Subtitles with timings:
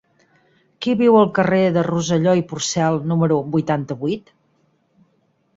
[0.85, 4.37] Qui viu al carrer de Rosselló i Porcel número vuitanta-vuit?